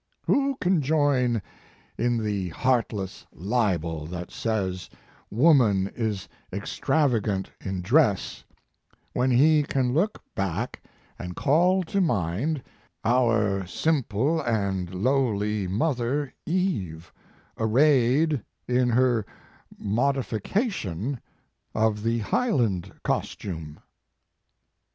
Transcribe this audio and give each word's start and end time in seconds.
"Who 0.25 0.55
can 0.59 0.81
join 0.81 1.43
in 1.95 2.17
the 2.23 2.49
heartless 2.49 3.27
libel 3.31 4.07
that 4.07 4.31
says 4.31 4.89
woman 5.29 5.91
is 5.95 6.27
extravagant 6.51 7.51
in 7.63 7.83
dress 7.83 8.43
when 9.13 9.29
he 9.29 9.61
can 9.61 9.93
look 9.93 10.23
back 10.33 10.81
and 11.19 11.35
call 11.35 11.83
to 11.83 12.01
mind 12.01 12.63
our 13.05 13.67
simple 13.67 14.41
and 14.41 14.91
lowly 14.91 15.67
mother 15.67 16.33
Eve 16.47 17.13
arrayed 17.59 18.41
in 18.67 18.89
her 18.89 19.23
modification 19.77 21.19
of 21.75 22.01
the 22.01 22.17
Highland 22.21 22.91
costume. 23.03 23.79